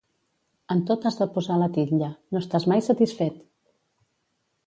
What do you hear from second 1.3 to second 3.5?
posar la titlla: no estàs mai satisfet!